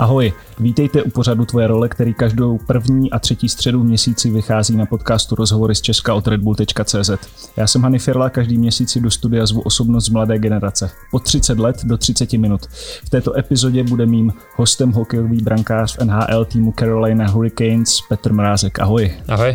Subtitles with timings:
[0.00, 4.76] Ahoj, vítejte u pořadu Tvoje role, který každou první a třetí středu v měsíci vychází
[4.76, 7.10] na podcastu Rozhovory z Česka od redbull.cz.
[7.56, 10.90] Já jsem Hany Firla, každý měsíc si do studia zvu osobnost z mladé generace.
[11.10, 12.66] Po 30 let do 30 minut.
[13.04, 18.78] V této epizodě bude mým hostem hokejový brankář v NHL týmu Carolina Hurricanes Petr Mrázek.
[18.78, 19.12] Ahoj.
[19.28, 19.54] Ahoj.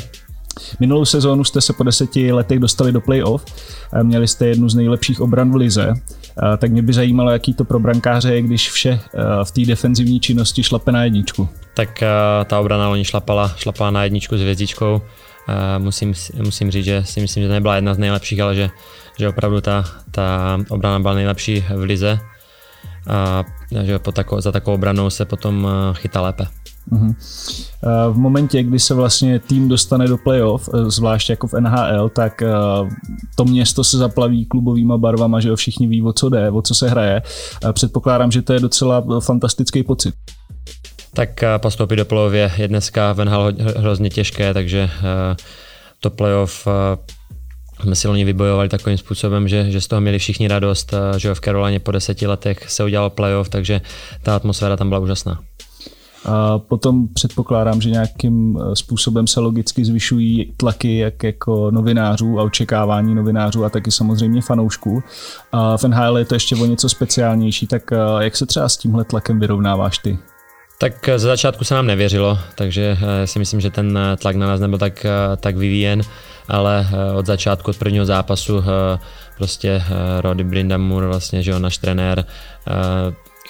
[0.79, 3.45] Minulou sezónu jste se po deseti letech dostali do playoff,
[4.03, 5.93] měli jste jednu z nejlepších obran v lize,
[6.57, 8.99] tak mě by zajímalo, jaký to pro brankáře je, když vše
[9.43, 11.49] v té defenzivní činnosti šlape na jedničku.
[11.73, 12.03] Tak
[12.45, 15.01] ta obrana loni šlapala, šlapala na jedničku s hvězdičkou.
[15.77, 18.69] Musím, musím říct, že si myslím, že to nebyla jedna z nejlepších, ale že,
[19.19, 22.19] že opravdu ta, ta obrana byla nejlepší v lize
[23.09, 23.43] a
[23.83, 26.47] že po tako, za takovou obranou se potom chytá lépe.
[26.91, 27.15] Mhm.
[28.11, 32.41] V momentě, kdy se vlastně tým dostane do playoff, e, zvlášť jako v NHL, tak
[32.41, 32.47] e,
[33.35, 36.75] to město se zaplaví klubovýma barvama, že jo, všichni ví, o co jde, o co
[36.75, 37.21] se hraje.
[37.73, 40.13] Předpokládám, že to je docela fantastický pocit.
[41.13, 44.89] Tak postoupit do playoff je, dneska v NHL hrozně těžké, takže
[45.99, 46.67] to playoff
[47.81, 51.41] jsme si loni vybojovali takovým způsobem, že, že z toho měli všichni radost, že v
[51.41, 53.81] Carolině po deseti letech se udělal playoff, takže
[54.23, 55.39] ta atmosféra tam byla úžasná.
[56.25, 62.43] A potom předpokládám, že nějakým eh, způsobem se logicky zvyšují tlaky jak jako novinářů a
[62.43, 65.03] očekávání novinářů a taky samozřejmě fanoušků.
[65.51, 68.77] A v NHL je to ještě o něco speciálnější, tak eh, jak se třeba s
[68.77, 70.17] tímhle tlakem vyrovnáváš ty?
[70.77, 74.59] Tak eh, za začátku se nám nevěřilo, takže si myslím, že ten tlak na nás
[74.59, 75.05] nebyl tak,
[75.37, 76.01] tak vyvíjen,
[76.47, 78.63] ale od začátku, od prvního zápasu
[79.37, 79.83] prostě
[80.21, 82.25] Rody Brindamur, vlastně, že on náš trenér,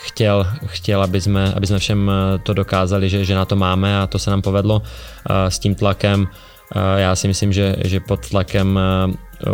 [0.03, 3.99] chtěl, chtěl aby, jsme, aby jsme všem eh, to dokázali, že, že na to máme
[3.99, 6.27] a to se nám povedlo eh, s tím tlakem.
[6.75, 8.79] Eh, já si myslím, že, že pod tlakem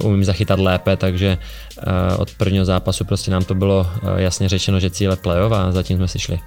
[0.03, 1.37] umím zachytat lépe, takže
[2.17, 6.07] od prvního zápasu prostě nám to bylo jasně řečeno, že cíle playoff a zatím jsme
[6.07, 6.39] si šli.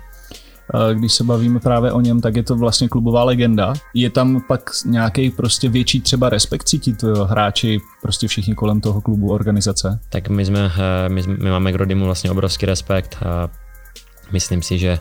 [0.95, 3.75] Když se bavíme právě o něm, tak je to vlastně klubová legenda.
[3.95, 9.33] Je tam pak nějaký prostě větší třeba respekt cítit hráči, prostě všichni kolem toho klubu,
[9.33, 9.99] organizace?
[10.09, 10.73] Tak my jsme,
[11.09, 13.19] my, my máme k Rodimu vlastně obrovský respekt
[14.33, 14.99] myslím si, že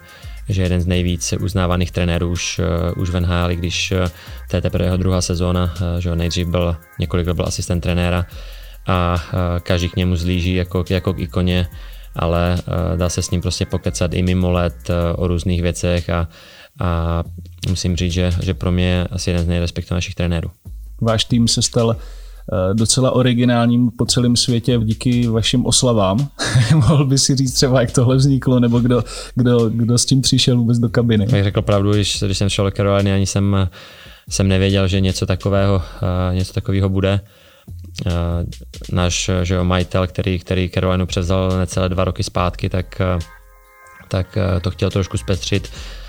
[0.50, 4.08] že jeden z nejvíc uznávaných trenérů už, uh, už v NHL, když uh,
[4.50, 8.26] to je teprve jeho druhá sezóna, uh, že nejdřív byl několik byl asistent trenéra
[8.88, 9.24] a
[9.64, 11.68] každý k němu zlíží jako, jako k ikoně,
[12.16, 12.58] ale
[12.96, 16.28] dá se s ním prostě pokecat i mimo let o různých věcech a,
[16.80, 17.24] a
[17.70, 20.52] musím říct, že, že pro mě je asi jeden z nejrespektovanějších trenérů.
[21.02, 22.21] Váš tým se stal Eh,
[22.74, 26.28] docela originálním po celém světě díky vašim oslavám.
[26.74, 29.04] Mohl by si říct třeba, jak tohle vzniklo, nebo kdo,
[29.36, 31.26] kdo, kdo s tím přišel vůbec do kabiny?
[31.30, 33.70] Jak řekl pravdu, když, když jsem šel do Caroliny, ani jsem,
[34.30, 35.82] jsem nevěděl, že něco takového,
[36.32, 37.22] eh, něco takového bude.
[38.06, 38.12] Eh,
[38.92, 43.02] náš že jo, majitel, který, který Carolinu převzal necelé dva roky zpátky, tak,
[44.08, 46.01] tak to chtěl trošku zpestřit Eh,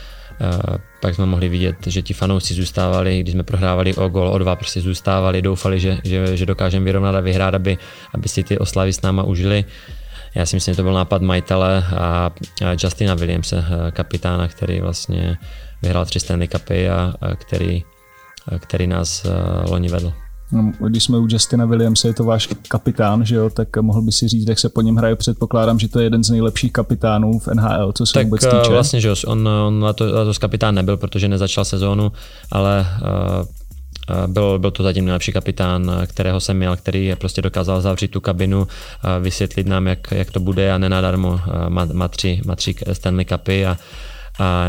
[1.01, 4.57] pak jsme mohli vidět, že ti fanoušci zůstávali, když jsme prohrávali o gol, o dva,
[4.57, 7.79] prostě zůstávali, doufali, že, že, že dokážeme vyrovnat a vyhrát, aby,
[8.15, 9.65] aby si ty oslavy s náma užili.
[10.35, 12.31] Já si myslím, že to byl nápad majitele a
[12.83, 15.39] Justina Williamse, eh, kapitána, který vlastně
[15.83, 17.85] vyhrál tři Stanley Cupy a, a který,
[18.49, 19.31] a který nás eh,
[19.71, 20.13] loni vedl.
[20.53, 24.13] No, když jsme u Justina Williamse, je to váš kapitán, že jo, tak mohl by
[24.13, 25.17] si říct, jak se po něm hraje.
[25.17, 28.71] Předpokládám, že to je jeden z nejlepších kapitánů v NHL, co se tak vůbec týče.
[28.71, 32.13] vlastně, že on, on letos, letos kapitán nebyl, protože nezačal sezónu,
[32.51, 33.47] ale uh,
[34.27, 38.67] byl, byl to zatím nejlepší kapitán, kterého jsem měl, který prostě dokázal zavřít tu kabinu,
[39.21, 43.67] vysvětlit nám, jak, jak to bude a nenadarmo má, má, tři, má tři Stanley Cupy
[43.67, 43.79] a,
[44.39, 44.67] a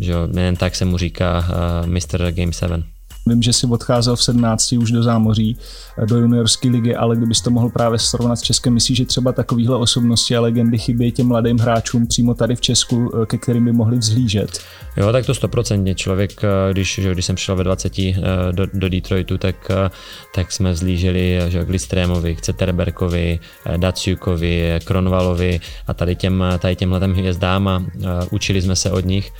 [0.00, 1.44] že jo, jen tak se mu říká
[1.86, 2.32] Mr.
[2.32, 2.84] Game 7.
[3.26, 5.56] Vím, že si odcházel v 17 už do zámoří,
[5.98, 9.32] eh, do juniorské ligy, ale kdybys to mohl právě srovnat s Českem, myslíš, že třeba
[9.32, 13.64] takovýhle osobnosti a legendy chybí těm mladým hráčům přímo tady v Česku, eh, ke kterým
[13.64, 14.58] by mohli vzhlížet?
[14.96, 15.94] Jo, tak to stoprocentně.
[15.94, 17.92] Člověk, eh, když, že, když jsem přišel ve 20
[18.52, 19.70] do, do Detroitu, tak,
[20.34, 23.38] tak jsme vzlíželi že, k Listrémovi, k Ceterberkovi,
[23.76, 27.84] Daciukovi, Kronvalovi a tady těm, tady těm hvězdám a
[28.30, 29.32] učili jsme se od nich.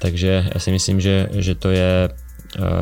[0.00, 2.08] Takže já si myslím, že, že to je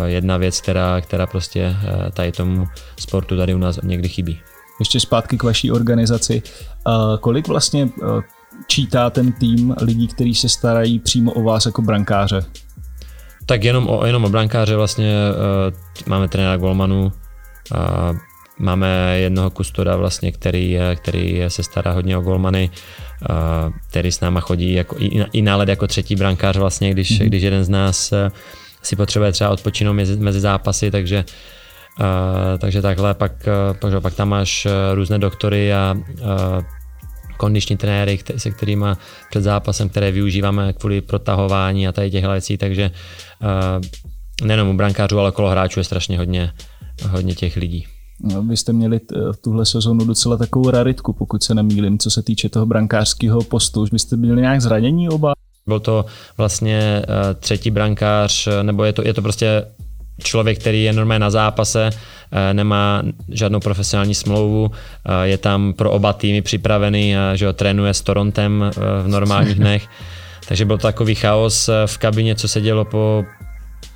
[0.04, 2.68] jedna věc, která, která prostě eh, tady tomu
[3.00, 4.40] sportu tady u nás někdy chybí.
[4.80, 6.42] Ještě zpátky k vaší organizaci.
[6.88, 6.90] Eh,
[7.20, 7.88] kolik vlastně
[8.66, 12.44] čítá ten tým lidí, kteří se starají přímo o vás jako brankáře?
[13.46, 15.14] Tak jenom o, jenom o brankáře vlastně
[16.06, 17.12] máme trenéra Golmanu,
[18.58, 22.70] máme jednoho kustoda vlastně, který, který se stará hodně o golmany,
[23.90, 27.26] který s náma chodí jako, i, i náled jako třetí brankář vlastně, když, mm-hmm.
[27.26, 28.12] když jeden z nás
[28.86, 31.24] si potřebuje třeba odpočinout mezi, mezi zápasy, takže
[32.00, 33.32] Uh, takže takhle pak,
[33.94, 36.26] uh, pak, tam máš uh, různé doktory a uh,
[37.36, 38.86] kondiční trenéry, se kterými
[39.30, 42.90] před zápasem, které využíváme kvůli protahování a tady těch věcí, takže
[43.42, 46.52] uh, nejenom u brankářů, ale okolo hráčů je strašně hodně,
[47.10, 47.86] hodně těch lidí.
[48.20, 49.00] No, vy jste měli
[49.44, 53.82] tuhle sezónu docela takovou raritku, pokud se nemýlím, co se týče toho brankářského postu.
[53.82, 55.32] Už byste byli nějak zranění oba?
[55.66, 56.04] Byl to
[56.36, 59.64] vlastně uh, třetí brankář, nebo je to, je to prostě
[60.22, 64.72] člověk, který je normálně na zápase, uh, nemá žádnou profesionální smlouvu, uh,
[65.22, 68.70] je tam pro oba týmy připravený, že ho trénuje s Torontem
[69.02, 69.88] v normálních dnech.
[70.48, 73.24] Takže byl to takový chaos v kabině, co se dělo po,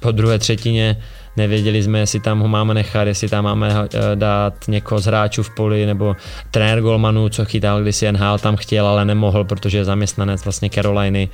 [0.00, 0.96] po druhé třetině
[1.38, 5.42] nevěděli jsme, jestli tam ho máme nechat, jestli tam máme eh, dát někoho z hráčů
[5.42, 6.16] v poli, nebo
[6.50, 11.28] trenér Golmanu, co chytal kdysi NHL, tam chtěl, ale nemohl, protože je zaměstnanec vlastně Caroliny.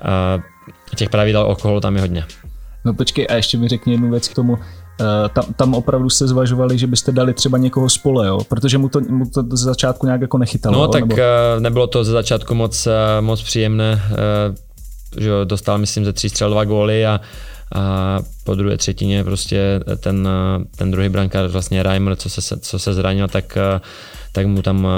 [0.00, 0.42] Eh,
[0.96, 2.24] těch pravidel okolo tam je hodně.
[2.84, 4.58] No počkej, a ještě mi řekni jednu věc k tomu,
[5.00, 8.40] Uh, tam, tam opravdu jste zvažovali, že byste dali třeba někoho z pole, jo?
[8.48, 10.76] protože mu to, mu to ze začátku nějak jako nechytalo.
[10.76, 10.88] No jo?
[10.88, 11.14] tak nebo...
[11.14, 14.02] Uh, nebylo to ze začátku moc, uh, moc příjemné,
[15.18, 17.20] že dostal myslím ze tří střel dva góly a
[17.74, 20.28] a po druhé třetině prostě ten,
[20.76, 23.58] ten druhý brankář, vlastně Reimer, co se, co se zranil, tak
[24.32, 24.88] tak mu tam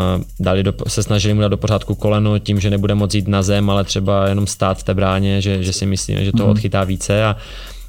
[0.40, 3.42] dali do, se snažili mu dát do pořádku koleno tím, že nebude moct jít na
[3.42, 6.50] zem, ale třeba jenom stát v té bráně, že, že si myslíme, že to mm.
[6.50, 7.36] odchytá více a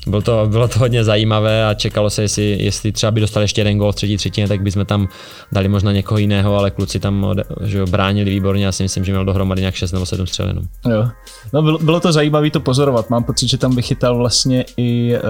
[0.08, 3.62] bylo to, bylo to hodně zajímavé a čekalo se, jestli, jestli třeba by dostali ještě
[3.62, 5.08] jeden gol v třetí třetině, tak bychom tam
[5.52, 9.12] dali možná někoho jiného, ale kluci tam že jo, bránili výborně, já si myslím, že
[9.12, 10.64] měl dohromady nějak 6 nebo 7 střel jenom.
[10.90, 11.08] Jo.
[11.54, 15.22] No, bylo, bylo to zajímavé to pozorovat, mám pocit, že tam vychytal vlastně i uh,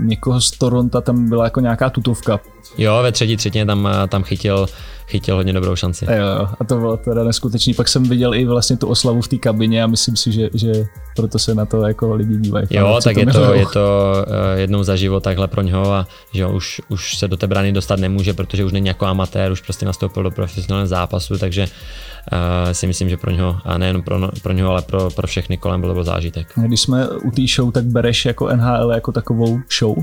[0.00, 2.40] někoho z Toronto, tam byla jako nějaká tutovka.
[2.78, 4.66] Jo, ve třetí třetině tam, tam chytil
[5.06, 6.04] chytil hodně dobrou šanci.
[6.04, 7.74] Jo, jo, a to bylo teda neskutečný.
[7.74, 10.72] Pak jsem viděl i vlastně tu oslavu v té kabině a myslím si, že, že
[11.16, 12.66] proto se na to jako lidi dívají.
[12.70, 16.06] Jo, tak to je, to, je to uh, jednou za život takhle pro něho a
[16.32, 19.60] že už, už se do té brany dostat nemůže, protože už není jako amatér, už
[19.60, 24.18] prostě nastoupil do profesionálního zápasu, takže uh, si myslím, že pro něho, a nejen pro,
[24.18, 26.46] no, pro něho, ale pro, pro všechny kolem byl, byl zážitek.
[26.56, 29.96] Když jsme u té show, tak bereš jako NHL jako takovou show?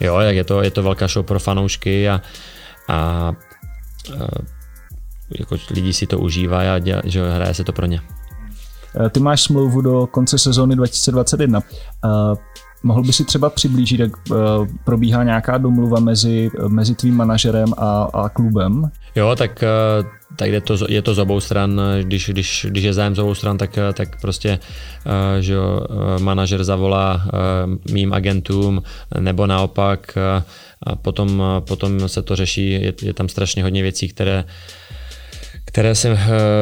[0.00, 2.20] Jo, jak je to, je to velká show pro fanoušky a,
[2.88, 3.32] a
[5.38, 8.00] jako lidi si to užívají a děla, že hraje se to pro ně.
[9.06, 11.58] Eh, ty máš smlouvu do konce sezóny 2021.
[12.04, 12.38] Uh,
[12.82, 14.10] mohl by si třeba přiblížit, jak
[14.84, 18.90] probíhá nějaká domluva mezi, mezi tvým manažerem a, a klubem?
[19.14, 19.64] Jo, tak,
[20.36, 21.80] tak je, to, je to z obou stran.
[22.02, 24.58] Když, když, když je zájem z obou stran, tak, tak prostě
[25.06, 25.80] uh, že jo,
[26.18, 28.82] manažer zavolá uh, mým agentům,
[29.20, 30.18] nebo naopak
[30.86, 34.44] a potom, potom se to řeší, je, je tam strašně hodně věcí, které
[35.64, 36.18] které se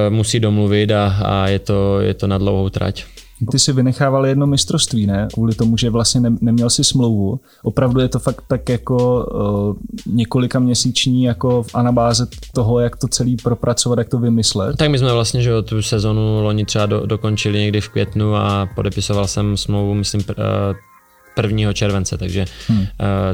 [0.08, 3.04] musí domluvit a, a je, to, je to na dlouhou trať.
[3.50, 5.29] Ty si vynechával jedno mistrovství, ne?
[5.35, 7.41] Kvůli tomu, že vlastně ne, neměl si smlouvu.
[7.62, 9.77] Opravdu je to fakt tak jako uh,
[10.15, 14.77] několika měsíční jako v anabáze toho, jak to celý propracovat, jak to vymyslet.
[14.77, 18.69] Tak my jsme vlastně, že tu sezonu loni třeba do, dokončili někdy v květnu a
[18.75, 21.73] podepisoval jsem smlouvu, myslím, uh, 1.
[21.73, 22.79] července, takže hmm.
[22.79, 22.87] uh,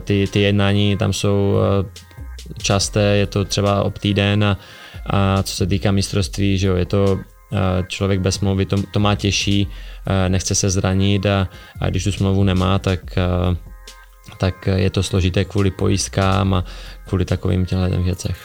[0.05, 1.87] ty, ty jednání tam jsou uh,
[2.59, 4.59] časté, je to třeba ob týden a,
[5.07, 7.19] a co se týká mistrovství, že jo, je to
[7.87, 11.49] člověk bez smlouvy, to, to má těžší, uh, nechce se zranit a,
[11.81, 13.57] a když tu smlouvu nemá, tak uh,
[14.39, 16.65] tak je to složité kvůli pojistkám a
[17.07, 18.37] kvůli takovým těmhle věcech.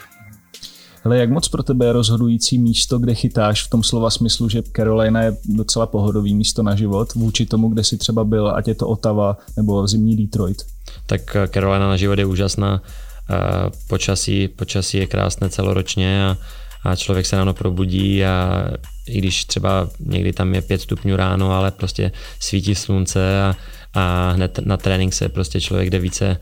[1.04, 4.62] Ale jak moc pro tebe je rozhodující místo, kde chytáš v tom slova smyslu, že
[4.76, 8.74] Carolina je docela pohodový místo na život vůči tomu, kde si třeba byl, ať je
[8.74, 10.62] to Ottawa nebo zimní Detroit?
[11.06, 12.82] Tak eh, Carolina na život je úžasná.
[13.30, 16.36] Eh, počasí, počasí je krásné celoročně a,
[16.84, 18.66] a člověk se ráno probudí a
[19.06, 23.56] i když třeba někdy tam je 5 stupňů ráno, ale prostě svítí slunce a,
[23.94, 26.36] a hned na trénink se prostě člověk jde více,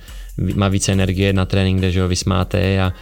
[0.54, 2.92] má více energie na trénink, kde že ho vysmáte a,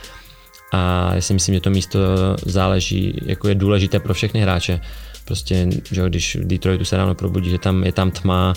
[0.73, 1.99] a já si myslím, že to místo
[2.47, 4.81] záleží, jako je důležité pro všechny hráče.
[5.25, 8.55] Prostě, že když v Detroitu se ráno probudí, že tam je tam tma,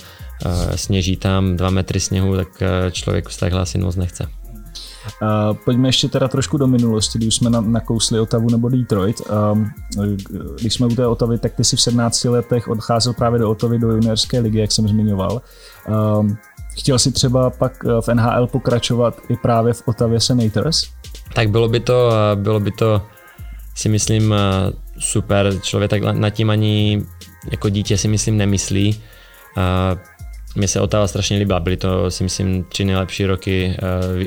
[0.76, 2.48] sněží tam dva metry sněhu, tak
[2.92, 4.43] člověk z takhle asi moc nechce.
[5.22, 9.22] Uh, pojďme ještě teda trošku do minulosti, když jsme na, nakousli Otavu nebo Detroit.
[9.52, 9.72] Um,
[10.60, 13.80] když jsme u té Otavy, tak ty si v 17 letech odcházel právě do Otavy
[13.80, 15.42] do juniorské ligy, jak jsem zmiňoval.
[16.20, 16.38] Um,
[16.78, 20.84] chtěl si třeba pak v NHL pokračovat i právě v Otavě Senators?
[21.34, 23.02] tak bylo by to, bylo by to
[23.76, 24.36] si myslím
[25.00, 27.06] super, člověk tak nad tím ani
[27.52, 29.04] jako dítě si myslím nemyslí.
[30.56, 33.78] Mně se Otava strašně líbila, byly to si myslím tři nejlepší roky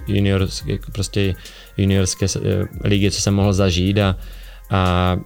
[0.07, 1.35] juniorské, prostě
[1.77, 2.27] juniorské
[2.85, 4.17] ligy, co jsem mohl zažít a,
[4.71, 5.17] a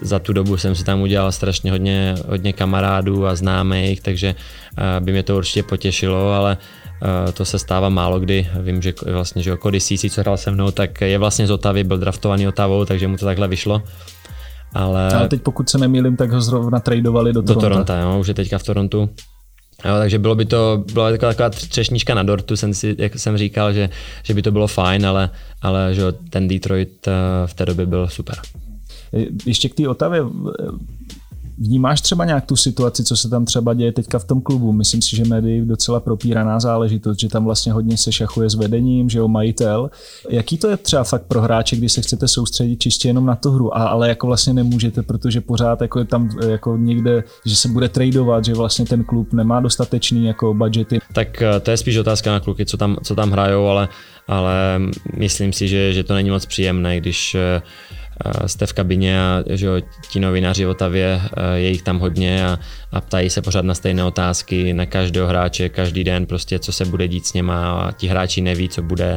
[0.00, 4.34] za tu dobu jsem si tam udělal strašně hodně, hodně kamarádů a známých, takže
[5.00, 6.58] by mě to určitě potěšilo, ale
[7.02, 8.48] Eh, to se stává málo kdy.
[8.60, 11.84] Vím, že vlastně, že Cody Cici, co hrál se mnou, tak je vlastně z Otavy,
[11.84, 13.82] byl draftovaný Otavou, takže mu to takhle vyšlo.
[14.74, 17.84] Ale, ale teď pokud se nemýlím, tak ho zrovna tradovali do, do Toronto.
[17.84, 19.10] Toronto, jo, už je teďka v Torontu.
[19.84, 23.38] Jo, takže bylo by to, byla taková, taková třešnička na dortu, jsem si, jak jsem
[23.38, 23.90] říkal, že,
[24.22, 25.30] že by to bylo fajn, ale,
[25.62, 27.08] ale že ten Detroit
[27.46, 28.34] v té době byl super.
[29.46, 30.22] Ještě k té Otavě,
[31.58, 34.72] Vnímáš třeba nějak tu situaci, co se tam třeba děje teďka v tom klubu?
[34.72, 39.08] Myslím si, že médií docela propíraná záležitost, že tam vlastně hodně se šachuje s vedením,
[39.08, 39.90] že jo, majitel.
[40.30, 43.50] Jaký to je třeba fakt pro hráče, když se chcete soustředit čistě jenom na tu
[43.50, 47.68] hru, a, ale jako vlastně nemůžete, protože pořád jako je tam jako někde, že se
[47.68, 50.98] bude tradovat, že vlastně ten klub nemá dostatečný jako budgety.
[51.12, 53.88] Tak eh, to je spíš otázka na kluky, co tam, co tam hrajou, ale,
[54.28, 54.80] ale
[55.16, 57.62] myslím si, že, že to není moc příjemné, když eh,
[58.46, 59.72] jste v kabině a že jo,
[60.10, 61.20] ti novináři v Otavě,
[61.54, 62.58] je jich tam hodně a,
[62.92, 66.84] a ptají se pořád na stejné otázky na každého hráče, každý den prostě, co se
[66.84, 69.16] bude dít s něma a ti hráči neví, co bude,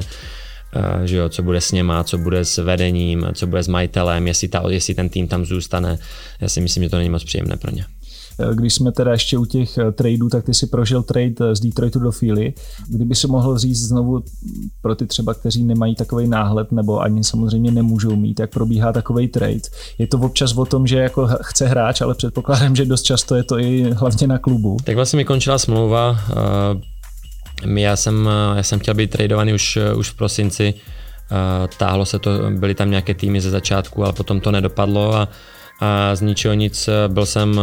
[1.05, 4.47] že jo, co bude s něma, co bude s vedením, co bude s majitelem, jestli,
[4.47, 5.97] ta, jestli ten tým tam zůstane.
[6.41, 7.85] Já si myslím, že to není moc příjemné pro ně.
[8.53, 11.59] Když jsme teda ještě u těch eh, tradeů, tak ty si prožil trade eh, z
[11.59, 12.53] Detroitu do Philly.
[12.87, 14.23] Kdyby si mohl říct znovu
[14.81, 19.27] pro ty třeba, kteří nemají takový náhled nebo ani samozřejmě nemůžou mít, jak probíhá takový
[19.27, 19.59] trade.
[19.97, 23.43] Je to občas o tom, že jako chce hráč, ale předpokládám, že dost často je
[23.43, 24.77] to i hlavně na klubu.
[24.83, 26.19] Tak vlastně mi končila smlouva.
[26.31, 30.73] Eh, já jsem, já jsem chtěl být tradovaný už, už v prosinci.
[31.77, 35.27] Táhlo se to, byly tam nějaké týmy ze začátku, ale potom to nedopadlo a,
[35.79, 37.59] a z ničeho nic byl jsem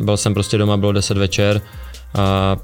[0.00, 1.60] byl jsem prostě doma, bylo 10 večer
[2.14, 2.56] a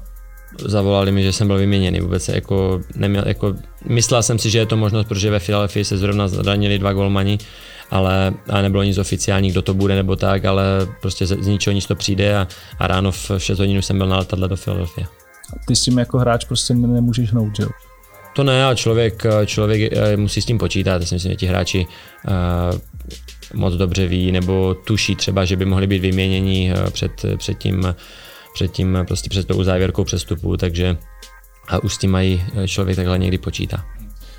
[0.65, 1.99] zavolali mi, že jsem byl vyměněný.
[1.99, 3.53] Vůbec jako, neměl, jako,
[3.85, 7.37] myslel jsem si, že je to možnost, protože ve Philadelphia se zrovna zranili dva golmani,
[7.91, 10.63] ale a nebylo nic oficiální, kdo to bude nebo tak, ale
[11.01, 12.47] prostě z, z ničeho nic to přijde a,
[12.79, 15.07] a ráno v 6 hodin jsem byl na letadle do Philadelphia.
[15.67, 17.69] Ty s tím jako hráč prostě nemůžeš hnout, že jo?
[18.35, 21.01] To ne, a člověk, člověk eh, musí s tím počítat.
[21.01, 21.85] Já si myslím, že ti hráči
[22.27, 22.79] uh,
[23.55, 27.95] moc dobře ví nebo tuší třeba, že by mohli být vyměněni eh, před, před tím,
[28.53, 30.97] před tím prostě před tou závěrkou přestupu, takže
[31.67, 33.85] a už s tím mají eh, člověk takhle někdy počítá.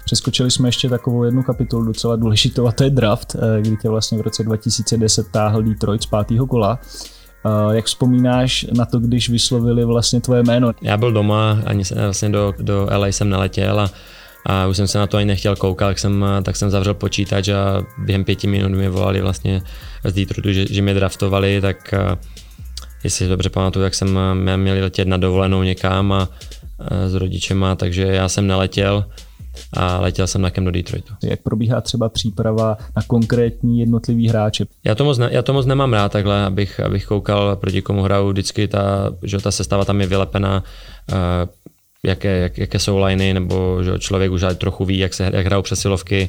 [0.05, 3.89] Přeskočili jsme ještě takovou jednu kapitolu docela důležitou a to je draft, eh, kdy tě
[3.89, 6.79] vlastně v roce 2010 táhl Detroit z pátého kola.
[7.73, 10.73] Jak vzpomínáš na to, když vyslovili vlastně tvoje jméno?
[10.83, 13.91] Já byl doma, ani vlastně do, do LA jsem neletěl a
[14.47, 17.49] a už jsem se na to ani nechtěl koukat, tak jsem, tak jsem zavřel počítač
[17.49, 19.63] a během pěti minut mi volali vlastně
[20.05, 21.95] z Detroitu, že, že mě draftovali, tak
[23.05, 24.19] jestli si dobře pamatuju, jak jsem
[24.57, 26.29] měl letět na dovolenou někam a, a
[27.09, 29.05] s rodičema, takže já jsem neletěl
[29.73, 31.15] a letěl jsem nakem do Detroitu.
[31.23, 34.67] Jak probíhá třeba příprava na konkrétní jednotlivý hráče?
[34.85, 38.03] Já to moc, ne, já to moc nemám rád takhle, abych, abych koukal proti komu
[38.03, 38.29] hraju.
[38.29, 40.65] Vždycky ta, že ta sestava tam je vylepená
[42.03, 45.63] jaké, jak, jaké jsou liney, nebo že člověk už trochu ví, jak, se, jak hrajou
[45.63, 46.29] přesilovky.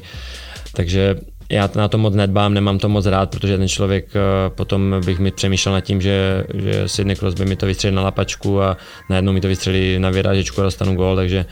[0.72, 1.16] Takže
[1.50, 5.18] já na to moc nedbám, nemám to moc rád, protože ten člověk eh, potom bych
[5.18, 8.76] mi přemýšlel nad tím, že, že Sidney Crosby mi to vystřelí na lapačku a
[9.10, 11.46] najednou mi to vystřelí na vyrážečku a dostanu gól, takže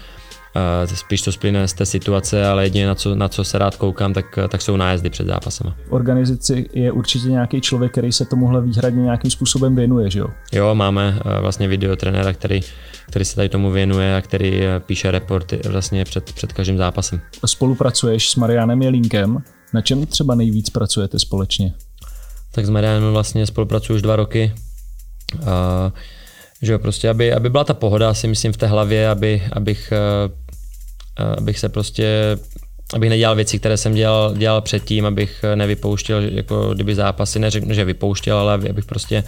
[0.57, 3.77] uh, spíš to splyne z té situace, ale jedině na co, na co se rád
[3.77, 5.73] koukám, tak, tak jsou nájezdy před zápasem.
[5.89, 10.27] V organizaci je určitě nějaký člověk, který se tomuhle výhradně nějakým způsobem věnuje, že jo?
[10.53, 12.61] Jo, máme uh, vlastně videotrenéra, který
[13.09, 17.21] který se tady tomu věnuje a který eh, píše reporty vlastně před, před každým zápasem.
[17.47, 19.43] Spolupracuješ s Marianem Jelínkem.
[19.73, 21.75] Na čem třeba nejvíc pracujete společně?
[22.53, 24.53] Tak s Marianem vlastně spolupracuju už dva roky.
[25.47, 25.93] A,
[26.63, 29.93] že jo, prostě, aby, aby byla ta pohoda, si myslím, v té hlavě, aby, abych,
[29.93, 30.33] eh,
[31.19, 32.39] eh, abych se prostě
[32.95, 37.85] abych nedělal věci, které jsem dělal, dělal předtím, abych nevypouštěl jako kdyby zápasy, neřeknu, že
[37.85, 39.25] vypouštěl, ale abych prostě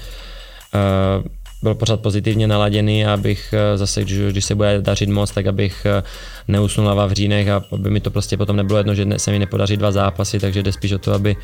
[0.75, 1.25] uh,
[1.63, 5.87] byl pořád pozitivně naladěný a abych eh, zase, když, se bude dařit moc, tak abych
[5.87, 6.03] eh,
[6.49, 9.77] neusnul na Vavřínech a aby mi to prostě potom nebylo jedno, že se mi nepodaří
[9.77, 11.37] dva zápasy, takže jde spíš o to, aby,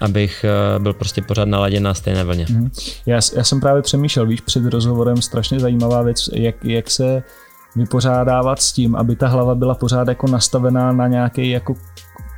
[0.00, 2.46] abych eh, byl prostě pořád naladěn na stejné vlně.
[2.50, 2.70] Mm.
[3.06, 7.22] Já, já jsem právě přemýšlel, víš, před rozhovorem strašně zajímavá věc, jak, jak se
[7.76, 11.74] vypořádávat s tím, aby ta hlava byla pořád jako nastavená na nějaký jako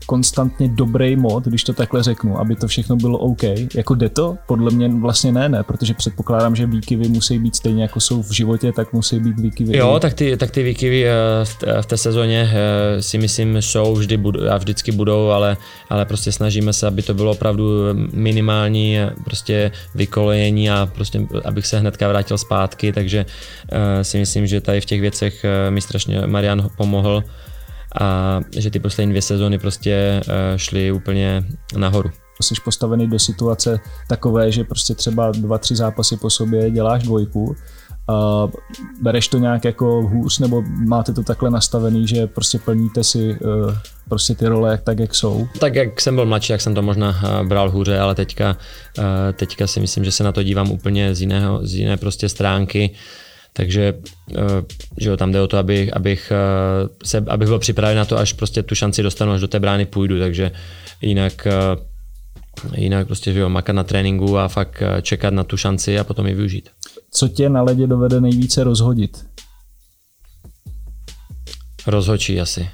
[0.07, 3.43] konstantně dobrý mod, když to takhle řeknu, aby to všechno bylo OK.
[3.75, 4.37] Jako jde to?
[4.47, 8.31] Podle mě vlastně ne, ne, protože předpokládám, že výkyvy musí být stejně jako jsou v
[8.31, 9.77] životě, tak musí být výkyvy.
[9.77, 11.13] Jo, tak ty, tak ty výkyvy eh,
[11.83, 15.57] v té sezóně eh, si myslím jsou vždy budou, a vždycky budou, ale,
[15.91, 17.71] ale prostě snažíme se, aby to bylo opravdu
[18.13, 23.27] minimální prostě vykolejení a prostě abych se hnedka vrátil zpátky, takže
[23.73, 27.25] eh, si myslím, že tady v těch věcech mi strašně Marian pomohl
[28.01, 29.93] a že ty poslední dvě sezóny prostě
[30.29, 31.45] eh, šly úplně
[31.77, 32.11] nahoru.
[32.43, 37.57] Jsi postavený do situace takové, že prostě třeba dva, tři zápasy po sobě děláš dvojku
[38.11, 38.51] Uh,
[39.03, 43.75] bereš to nějak jako hůř, nebo máte to takhle nastavený, že prostě plníte si uh,
[44.09, 45.49] prostě ty role tak, jak jsou?
[45.61, 48.57] Tak jak jsem byl mladší, jak jsem to možná uh, bral hůře, ale teďka,
[48.99, 52.29] uh, teďka si myslím, že se na to dívám úplně z, jiného, z jiné prostě
[52.29, 52.91] stránky.
[53.57, 54.37] Takže uh,
[54.99, 58.19] že jo, tam jde o to, aby, abych, uh, se, abych byl připraven na to,
[58.19, 60.19] až prostě tu šanci dostanu, až do té brány půjdu.
[60.19, 60.53] Takže
[61.01, 61.85] jinak uh,
[62.75, 66.27] jinak prostě že jo, makat na tréninku a fakt čekat na tu šanci a potom
[66.27, 66.69] ji využít.
[67.11, 69.27] Co tě na ledě dovede nejvíce rozhodit?
[71.87, 72.69] Rozhočí asi.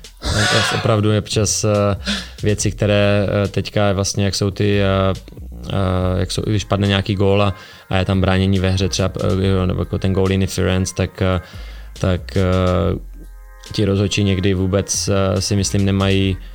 [0.74, 1.66] Opravdu je přes
[2.42, 4.80] věci, které teďka vlastně, jak jsou ty,
[6.16, 7.54] jak jsou, když padne nějaký gól a,
[7.90, 9.12] a je tam bránění ve hře, třeba
[9.66, 11.22] nebo jako ten goal interference, tak,
[12.00, 12.38] tak
[13.72, 16.51] ti rozhočí někdy vůbec si myslím nemají Eh,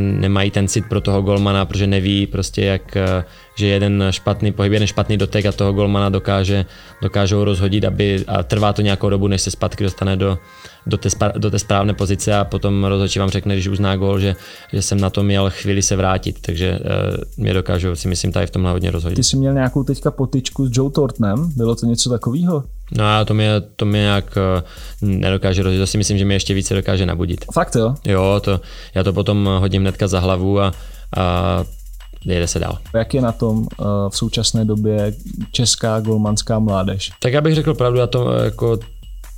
[0.00, 4.72] nemají ten cit pro toho golmana, protože neví prostě jak, eh, že jeden špatný pohyb,
[4.72, 6.66] jeden špatný dotek a toho golmana dokáže,
[7.02, 10.38] dokážou rozhodit aby, a trvá to nějakou dobu, než se zpátky dostane do,
[10.86, 14.36] do, té, do té správné pozice a potom rozhodčí vám řekne, když uzná gol, že,
[14.72, 18.46] že jsem na to měl chvíli se vrátit, takže uh, mě dokážu si myslím tady
[18.46, 19.16] v tomhle hodně rozhodit.
[19.16, 22.64] Ty jsi měl nějakou teďka potičku s Joe Tortnem, bylo to něco takového?
[22.96, 24.38] No a to mě, to mě nějak
[25.02, 27.44] uh, nedokáže rozhodit, to si myslím, že mě ještě více dokáže nabudit.
[27.52, 27.94] Fakt jo?
[28.04, 28.60] Jo, to,
[28.94, 30.72] já to potom hodím hnedka za hlavu a,
[31.16, 31.64] a
[32.24, 32.78] jede se dál.
[32.94, 33.66] Jak je na tom uh,
[34.08, 35.14] v současné době
[35.52, 37.10] česká golmanská mládež?
[37.18, 38.78] Tak já bych řekl pravdu, já to jako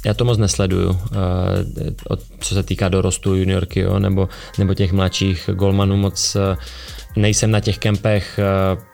[0.05, 1.95] já to moc nesleduju, eh,
[2.41, 5.97] co se týká dorostu juniorky jo, nebo, nebo těch mladších golmanů.
[5.97, 6.57] Moc eh,
[7.17, 8.94] nejsem na těch kempech eh,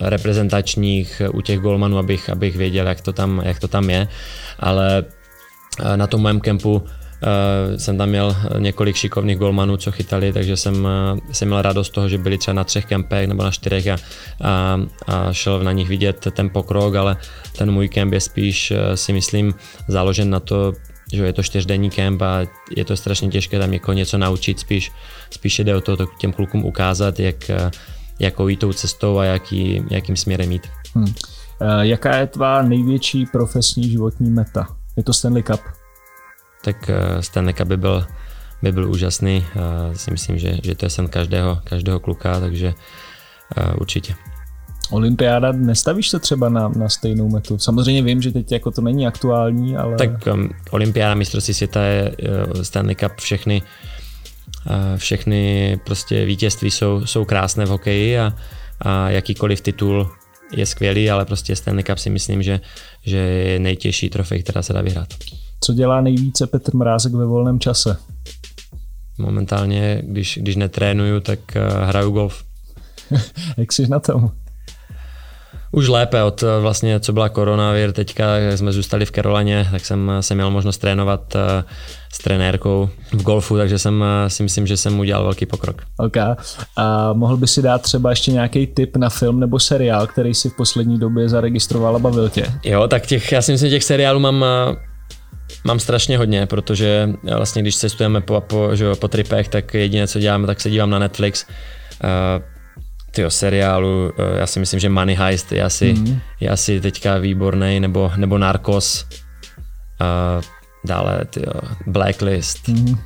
[0.00, 4.08] reprezentačních u těch golmanů, abych, abych věděl, jak to, tam, jak to tam je,
[4.58, 5.04] ale
[5.96, 6.82] na tom mém kempu
[7.22, 10.88] Uh, jsem tam měl několik šikovných golmanů, co chytali, takže jsem,
[11.32, 13.96] jsem měl radost z toho, že byli třeba na třech kempech nebo na čtyřech a,
[14.40, 17.16] a, a šel na nich vidět ten pokrok, ale
[17.56, 19.54] ten můj kemp je spíš, si myslím,
[19.88, 20.72] založen na to,
[21.12, 22.40] že je to čtyřdenní kemp a
[22.76, 24.92] je to strašně těžké tam někoho něco naučit, spíš,
[25.30, 27.50] spíš jde o to, to těm klukům ukázat, jak,
[28.18, 30.68] jakou jít tou cestou a jaký, jakým směrem jít.
[30.94, 31.14] Hmm.
[31.80, 34.66] Jaká je tvá největší profesní životní meta?
[34.96, 35.60] Je to Stanley Cup?
[36.64, 38.04] tak eh, Stanley by byl,
[38.62, 39.44] by byl úžasný.
[39.56, 42.74] Uh, si myslím, že, že to je sen každého, každého kluka, takže
[43.80, 44.14] určitě.
[44.90, 47.58] Olympiáda, nestavíš se třeba na, na stejnou metu?
[47.58, 49.96] Samozřejmě vím, že teď jako to není aktuální, ale...
[49.96, 53.97] Tak um, Olympiáda, mistrovství světa je uh, Stanley Cup, všechny, uh,
[54.96, 58.32] všechny prostě vítězství jsou, jsou krásné v hokeji a,
[58.80, 60.10] a jakýkoliv titul
[60.52, 62.60] je skvělý, ale prostě Stanley Cup si myslím, že,
[63.02, 65.08] že je nejtěžší trofej, která se dá vyhrát.
[65.60, 67.96] Co dělá nejvíce Petr Mrázek ve volném čase?
[69.18, 72.44] Momentálně, když, když netrénuju, tak uh, hraju golf.
[73.56, 74.30] Jak jsi na tom?
[75.72, 78.24] Už lépe od eh, vlastně, co byla koronavir, teďka
[78.56, 81.36] jsme zůstali v Karolaně, tak jsem, eh, jsem měl možnost trénovat
[82.12, 85.82] s trenérkou v golfu, takže jsem si myslím, že jsem udělal velký pokrok.
[85.96, 86.16] Ok.
[86.76, 90.50] A mohl by si dát třeba ještě nějaký tip na film nebo seriál, který si
[90.50, 92.46] v poslední době zaregistroval a bavil tě?
[92.64, 94.44] Jo, tak těch, já si myslím, že těch seriálů mám
[95.64, 100.08] Mám strašně hodně, protože vlastně když cestujeme po, po, že jo, po tripech, tak jediné,
[100.08, 101.44] co děláme, tak se dívám na Netflix.
[102.04, 102.57] Uh,
[103.10, 106.20] tyjo, seriálu, uh, já si myslím, že Money Heist je asi, mm.
[106.40, 109.06] je asi teďka výborný, nebo, nebo Narcos.
[110.00, 110.42] Uh,
[110.84, 111.52] dále tyjo,
[111.86, 112.68] Blacklist.
[112.68, 112.88] Mm.
[112.88, 112.96] Uh,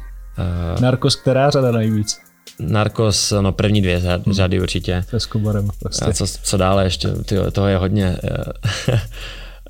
[0.81, 2.19] Narcos, která řada nejvíc?
[2.61, 4.33] Narcos, no první dvě řady, mm.
[4.33, 5.05] řady určitě.
[5.09, 6.05] S Koborem prostě.
[6.05, 8.19] A co, co dále ještě, tyjo, toho je hodně.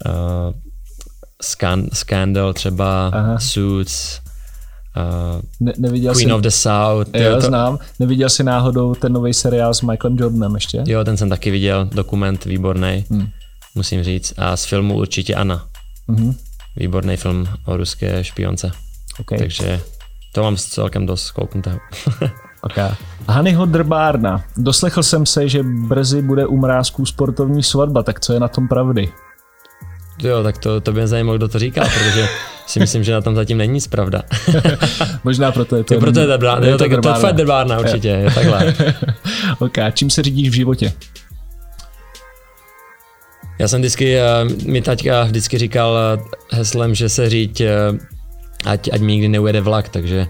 [0.06, 0.52] uh,
[1.42, 3.38] Scan, Scandal třeba, Aha.
[3.38, 4.20] Suits,
[4.96, 7.16] uh, ne, neviděl Queen jsi, of the South.
[7.16, 7.40] Jo, to...
[7.40, 7.78] znám.
[7.98, 10.84] Neviděl jsi náhodou ten nový seriál s Michaelem Jordanem ještě?
[10.86, 13.28] Jo, ten jsem taky viděl, dokument výborný, hmm.
[13.74, 14.34] musím říct.
[14.36, 15.66] A z filmu určitě Anna.
[16.08, 16.34] Hmm.
[16.76, 18.70] Výborný film o ruské špionce.
[19.20, 19.38] Okay.
[19.38, 19.80] Takže
[20.34, 21.78] to mám celkem dost kouknutého.
[22.62, 22.90] okay.
[23.28, 24.44] Hanyho Drbárna.
[24.56, 28.68] Doslechl jsem se, že brzy bude u mrázků sportovní svatba, tak co je na tom
[28.68, 29.08] pravdy?
[30.22, 32.28] Jo, tak to, to by mě zajímalo, kdo to říká, protože
[32.66, 34.22] si myslím, že na tom zatím není nic pravda.
[35.24, 35.94] Možná proto je to...
[35.94, 38.74] Jo, proto je drbárna, jo, tak to je fakt drbárna určitě, je takhle.
[39.58, 40.92] ok, čím se řídíš v životě?
[43.58, 44.24] Já jsem vždycky, eh,
[44.66, 47.72] mi taťka vždycky říkal eh, heslem, že se říď, eh,
[48.64, 50.26] ať, ať mi nikdy neujede vlak, takže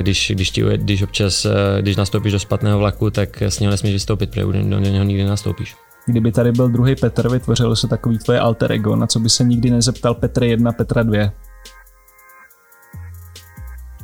[0.00, 1.46] když, když, ti, když občas,
[1.80, 5.74] když nastoupíš do špatného vlaku, tak s něho nesmíš vystoupit, protože do něho nikdy nastoupíš.
[6.06, 9.44] Kdyby tady byl druhý Petr, vytvořilo se takový tvoje alter ego, na co by se
[9.44, 11.32] nikdy nezeptal Petr 1, Petra 2?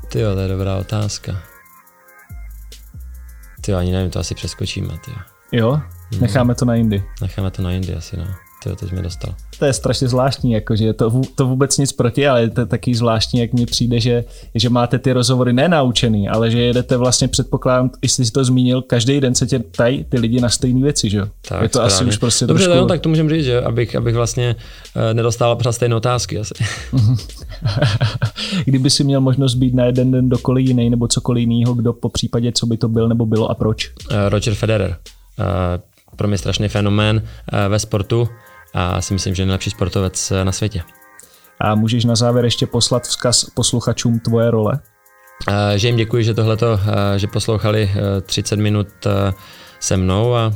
[0.09, 1.33] Ty jo, to je dobrá otázka.
[3.61, 5.17] Ty jo, ani nevím, to asi přeskočíme, ty jo.
[5.53, 5.81] Jo?
[6.21, 7.05] Necháme to na jindy.
[7.23, 8.46] Necháme to na jindy asi, no.
[8.69, 9.35] To, to jsi mě dostal.
[9.59, 13.41] To je strašně zvláštní, jakože to, to vůbec nic proti, ale to je taky zvláštní,
[13.41, 14.25] jak mi přijde, že,
[14.55, 19.21] že máte ty rozhovory nenaučený, ale že jedete vlastně předpokládám, jestli jsi to zmínil, každý
[19.21, 21.27] den se tě tají ty lidi na stejné věci, že jo?
[21.49, 21.95] Tak, je to správně.
[21.95, 22.81] asi už prostě Dobře, trošku...
[22.81, 24.57] no, tak to můžeme říct, že abych, abych vlastně
[24.97, 26.55] uh, nedostal pořád stejné otázky asi.
[28.65, 32.09] Kdyby si měl možnost být na jeden den dokoliv jiný nebo cokoliv jiného, kdo po
[32.09, 33.91] případě, co by to byl nebo bylo a proč?
[34.11, 34.97] Uh, Roger Federer.
[35.39, 35.47] Uh,
[36.17, 37.23] pro mě strašný fenomén
[37.69, 38.29] ve sportu
[38.77, 40.83] a si myslím, že je nejlepší sportovec na světě.
[41.61, 44.81] A můžeš na závěr ještě poslat vzkaz posluchačům tvoje role?
[45.77, 46.81] Že jim děkuji, že tohleto,
[47.17, 47.91] že poslouchali
[48.23, 48.89] 30 minut
[49.81, 50.53] se mnou a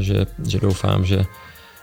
[0.00, 1.24] že, že doufám, že,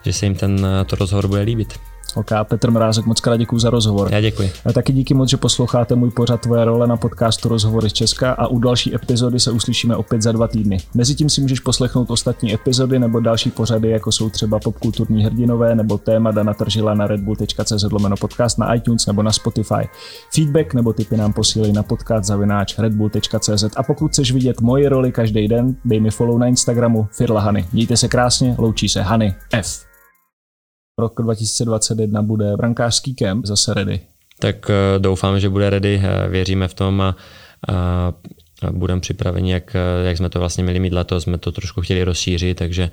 [0.06, 1.80] že se jim ten to rozhovor bude líbit.
[2.16, 4.08] OK, Petr Mrázek, moc krát děkuji za rozhovor.
[4.12, 4.52] Já děkuji.
[4.66, 8.32] A taky díky moc, že posloucháte můj pořad Tvoje role na podcastu Rozhovory z Česka
[8.32, 10.78] a u další epizody se uslyšíme opět za dva týdny.
[10.94, 15.98] Mezitím si můžeš poslechnout ostatní epizody nebo další pořady, jako jsou třeba popkulturní hrdinové nebo
[15.98, 19.90] téma Dana Tržila na redbull.cz lomeno podcast na iTunes nebo na Spotify.
[20.36, 25.12] Feedback nebo tipy nám posílej na podcast zavináč redbull.cz a pokud chceš vidět moje roli
[25.12, 27.66] každý den, dej mi follow na Instagramu Firla Hany.
[27.74, 29.85] Mějte se krásně, loučí se Hany F
[30.98, 34.00] rok 2021 bude brankářský kemp zase ready?
[34.40, 37.16] Tak eh, doufám, že bude ready, eh, věříme v tom a,
[37.68, 38.14] a
[38.72, 42.04] budeme připraveni, jak, eh, jak jsme to vlastně měli mít letos, jsme to trošku chtěli
[42.04, 42.90] rozšířit, takže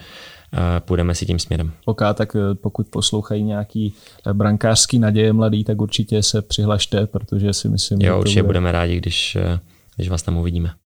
[0.79, 1.73] půjdeme si tím směrem.
[1.85, 3.95] OK, tak pokud poslouchají nějaký
[4.33, 8.47] brankářský naděje mladý, tak určitě se přihlašte, protože si myslím, jo, že určitě bude...
[8.47, 9.39] budeme rádi, když,
[9.97, 10.73] když vás tam uvidíme.